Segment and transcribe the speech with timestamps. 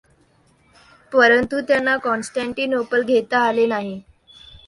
[1.11, 3.99] परंतु त्यांना कॉन्स्टेन्टिनोपल घेता आले नाही.